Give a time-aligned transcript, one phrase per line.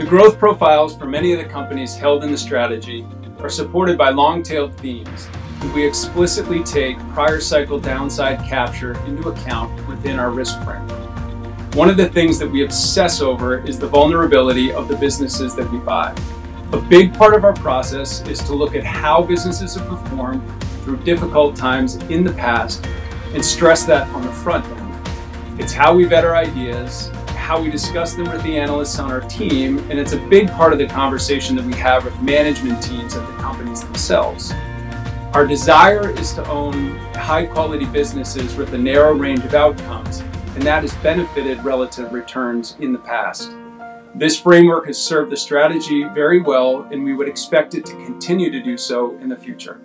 [0.00, 3.06] The growth profiles for many of the companies held in the strategy
[3.40, 5.28] are supported by long-tailed themes,
[5.60, 10.98] and we explicitly take prior cycle downside capture into account within our risk framework.
[11.74, 15.70] One of the things that we obsess over is the vulnerability of the businesses that
[15.70, 16.16] we buy.
[16.72, 20.40] A big part of our process is to look at how businesses have performed
[20.82, 22.86] through difficult times in the past
[23.34, 25.60] and stress that on the front end.
[25.60, 27.10] It's how we vet our ideas,
[27.50, 30.72] how we discuss them with the analysts on our team, and it's a big part
[30.72, 34.52] of the conversation that we have with management teams at the companies themselves.
[35.32, 40.20] Our desire is to own high quality businesses with a narrow range of outcomes,
[40.54, 43.50] and that has benefited relative returns in the past.
[44.14, 48.52] This framework has served the strategy very well, and we would expect it to continue
[48.52, 49.80] to do so in the future.